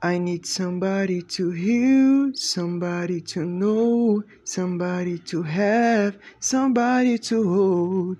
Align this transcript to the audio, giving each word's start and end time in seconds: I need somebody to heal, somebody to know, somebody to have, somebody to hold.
I 0.00 0.18
need 0.18 0.46
somebody 0.46 1.22
to 1.22 1.50
heal, 1.50 2.30
somebody 2.34 3.20
to 3.22 3.44
know, 3.44 4.22
somebody 4.44 5.18
to 5.20 5.42
have, 5.42 6.18
somebody 6.38 7.18
to 7.18 7.42
hold. 7.42 8.18